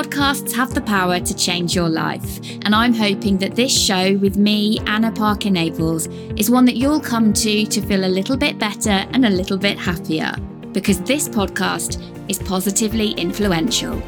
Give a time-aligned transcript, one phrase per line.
[0.00, 4.38] Podcasts have the power to change your life, and I'm hoping that this show with
[4.38, 6.06] me, Anna Parker Naples,
[6.38, 9.58] is one that you'll come to to feel a little bit better and a little
[9.58, 10.34] bit happier,
[10.72, 12.00] because this podcast
[12.30, 14.00] is positively influential.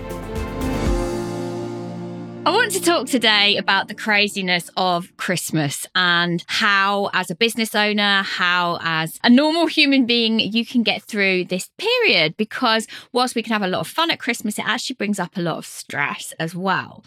[2.45, 7.73] I want to talk today about the craziness of Christmas and how, as a business
[7.73, 12.37] owner, how, as a normal human being, you can get through this period.
[12.37, 15.37] Because whilst we can have a lot of fun at Christmas, it actually brings up
[15.37, 17.05] a lot of stress as well.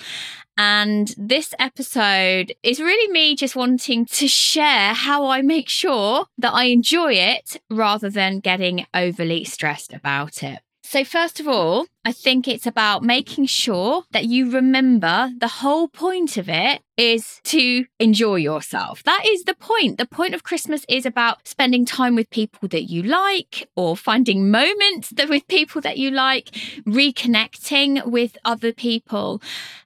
[0.58, 6.54] And this episode is really me just wanting to share how I make sure that
[6.54, 10.60] I enjoy it rather than getting overly stressed about it.
[10.88, 15.88] So, first of all, I think it's about making sure that you remember the whole
[15.88, 19.02] point of it is to enjoy yourself.
[19.04, 19.98] That is the point.
[19.98, 24.52] The point of Christmas is about spending time with people that you like or finding
[24.52, 26.52] moments that with people that you like,
[26.86, 29.42] reconnecting with other people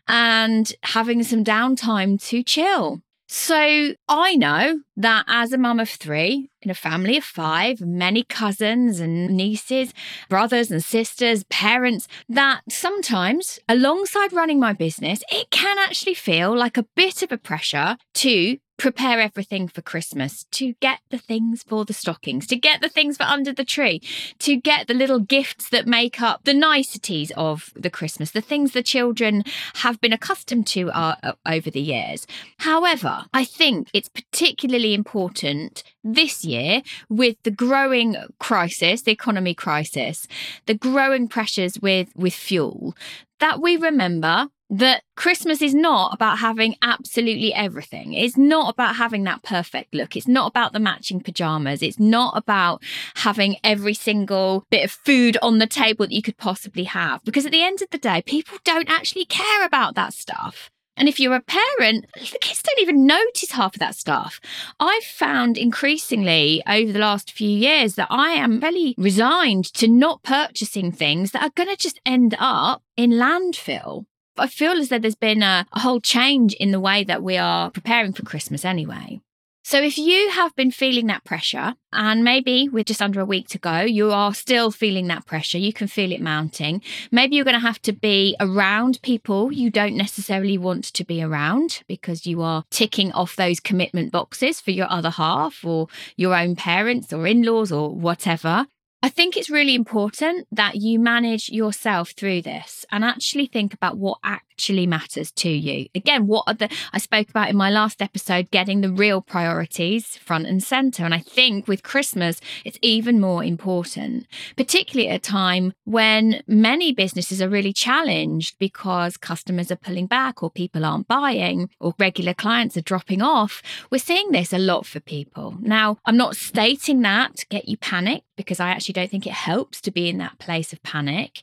[0.06, 3.02] and having some downtime to chill.
[3.32, 8.24] So I know that as a mum of three, in a family of five, many
[8.24, 9.94] cousins and nieces,
[10.30, 16.76] brothers and sisters, parents, that sometimes alongside running my business, it can actually feel like
[16.76, 21.84] a bit of a pressure to prepare everything for Christmas, to get the things for
[21.86, 24.02] the stockings, to get the things for under the tree,
[24.40, 28.72] to get the little gifts that make up the niceties of the Christmas, the things
[28.72, 29.44] the children
[29.76, 32.26] have been accustomed to uh, uh, over the years.
[32.60, 40.26] However, I think it's particularly important this year with the growing crisis, the economy crisis,
[40.66, 42.96] the growing pressures with with fuel,
[43.42, 48.14] that we remember that Christmas is not about having absolutely everything.
[48.14, 50.16] It's not about having that perfect look.
[50.16, 51.82] It's not about the matching pajamas.
[51.82, 52.84] It's not about
[53.16, 57.24] having every single bit of food on the table that you could possibly have.
[57.24, 60.70] Because at the end of the day, people don't actually care about that stuff.
[60.96, 64.42] And if you're a parent, the kids don't even notice half of that stuff.
[64.82, 70.24] I've found increasingly over the last few years that I am really resigned to not
[70.24, 74.06] purchasing things that are going to just end up in landfill.
[74.40, 77.38] I feel as though there's been a, a whole change in the way that we
[77.38, 79.22] are preparing for Christmas anyway.
[79.70, 83.50] So, if you have been feeling that pressure, and maybe with just under a week
[83.50, 86.82] to go, you are still feeling that pressure, you can feel it mounting.
[87.12, 91.22] Maybe you're going to have to be around people you don't necessarily want to be
[91.22, 96.36] around because you are ticking off those commitment boxes for your other half or your
[96.36, 98.66] own parents or in laws or whatever.
[99.02, 103.98] I think it's really important that you manage yourself through this and actually think about
[103.98, 105.88] what actually matters to you.
[105.96, 110.18] Again, what are the, I spoke about in my last episode, getting the real priorities
[110.18, 111.06] front and center.
[111.06, 114.28] And I think with Christmas, it's even more important,
[114.58, 120.44] particularly at a time when many businesses are really challenged because customers are pulling back
[120.44, 123.62] or people aren't buying or regular clients are dropping off.
[123.90, 125.56] We're seeing this a lot for people.
[125.62, 129.34] Now, I'm not stating that to get you panicked because I actually don't think it
[129.34, 131.42] helps to be in that place of panic.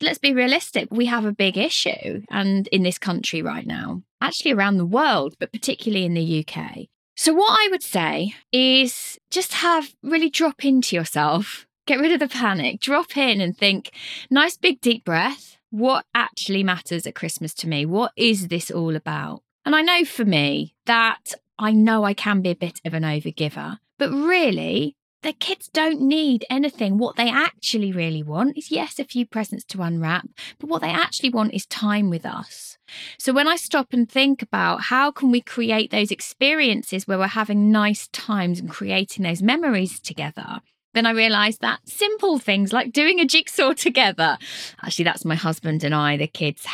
[0.00, 0.88] Let's be realistic.
[0.90, 5.36] We have a big issue and in this country right now, actually around the world,
[5.38, 6.86] but particularly in the UK.
[7.18, 11.66] So what I would say is just have really drop into yourself.
[11.86, 12.80] Get rid of the panic.
[12.80, 13.90] Drop in and think,
[14.30, 15.58] nice big deep breath.
[15.68, 17.84] What actually matters at Christmas to me?
[17.84, 19.42] What is this all about?
[19.66, 23.02] And I know for me that I know I can be a bit of an
[23.02, 26.98] overgiver, but really, their kids don't need anything.
[26.98, 30.90] What they actually really want is, yes, a few presents to unwrap, but what they
[30.90, 32.78] actually want is time with us.
[33.18, 37.26] So when I stop and think about how can we create those experiences where we're
[37.26, 40.60] having nice times and creating those memories together,
[40.98, 44.36] then I realized that simple things like doing a jigsaw together.
[44.82, 46.16] Actually, that's my husband and I.
[46.16, 46.66] The kids,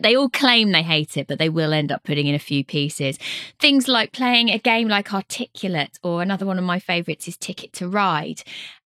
[0.00, 2.64] they all claim they hate it, but they will end up putting in a few
[2.64, 3.18] pieces.
[3.58, 7.72] Things like playing a game like Articulate, or another one of my favorites is Ticket
[7.72, 8.44] to Ride.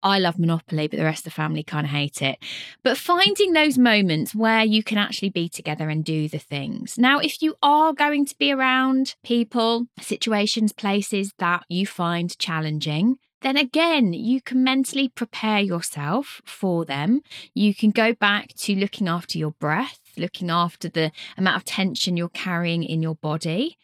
[0.02, 2.36] I love Monopoly, but the rest of the family kind of hate it.
[2.82, 6.98] But finding those moments where you can actually be together and do the things.
[6.98, 13.16] Now, if you are going to be around people, situations, places that you find challenging,
[13.44, 17.20] then again, you can mentally prepare yourself for them.
[17.52, 22.16] You can go back to looking after your breath, looking after the amount of tension
[22.16, 23.76] you're carrying in your body.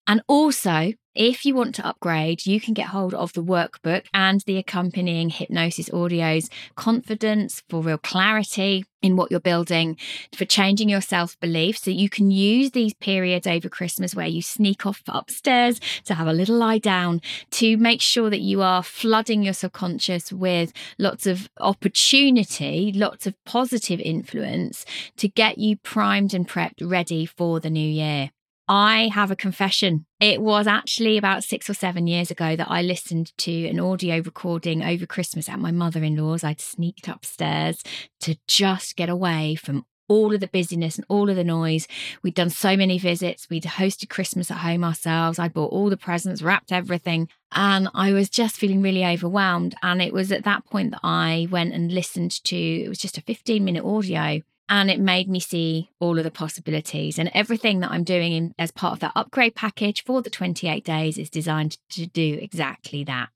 [0.06, 4.40] And also, if you want to upgrade, you can get hold of the workbook and
[4.42, 9.96] the accompanying hypnosis audios, confidence for real clarity in what you're building,
[10.34, 11.78] for changing your self belief.
[11.78, 16.26] So you can use these periods over Christmas where you sneak off upstairs to have
[16.26, 17.20] a little lie down
[17.52, 23.34] to make sure that you are flooding your subconscious with lots of opportunity, lots of
[23.44, 24.84] positive influence
[25.18, 28.30] to get you primed and prepped ready for the new year.
[28.66, 30.06] I have a confession.
[30.20, 34.16] It was actually about six or seven years ago that I listened to an audio
[34.16, 36.42] recording over Christmas at my mother in law's.
[36.42, 37.82] I'd sneaked upstairs
[38.20, 41.86] to just get away from all of the busyness and all of the noise.
[42.22, 43.48] We'd done so many visits.
[43.50, 45.38] We'd hosted Christmas at home ourselves.
[45.38, 47.28] I'd bought all the presents, wrapped everything.
[47.52, 49.74] And I was just feeling really overwhelmed.
[49.82, 53.18] And it was at that point that I went and listened to, it was just
[53.18, 57.80] a 15 minute audio and it made me see all of the possibilities and everything
[57.80, 61.30] that i'm doing in, as part of that upgrade package for the 28 days is
[61.30, 63.30] designed to do exactly that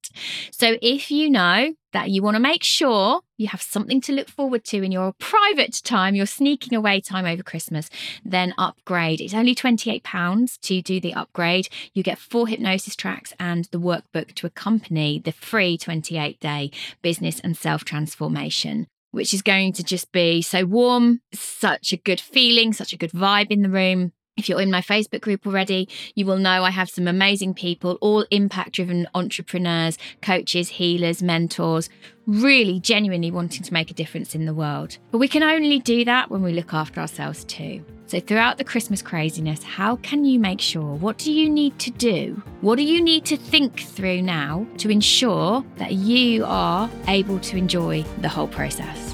[0.51, 4.29] so if you know that you want to make sure you have something to look
[4.29, 7.89] forward to in your private time, your sneaking away time over Christmas,
[8.25, 9.21] then upgrade.
[9.21, 11.69] It's only £28 to do the upgrade.
[11.95, 16.71] You get four hypnosis tracks and the workbook to accompany the free 28 day
[17.01, 18.87] business and self transformation
[19.19, 23.11] which is going to just be so warm, such a good feeling, such a good
[23.11, 24.13] vibe in the room.
[24.37, 27.99] If you're in my Facebook group already, you will know I have some amazing people,
[28.01, 31.91] all impact driven entrepreneurs, coaches, healers, mentors,
[32.29, 34.99] really genuinely wanting to make a difference in the world.
[35.11, 37.85] But we can only do that when we look after ourselves too.
[38.07, 40.95] So, throughout the Christmas craziness, how can you make sure?
[40.95, 42.41] What do you need to do?
[42.63, 47.57] What do you need to think through now to ensure that you are able to
[47.59, 49.08] enjoy the whole process?